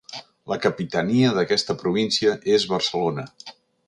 La 0.51 0.55
capitania 0.61 1.33
d'aquesta 1.39 1.75
província 1.81 2.33
és 2.57 2.65
Barcelona. 2.73 3.27